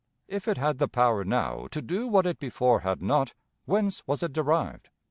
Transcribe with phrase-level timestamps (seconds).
[0.27, 4.23] If it had the power now to do what it before had not, whence was
[4.23, 4.89] it derived?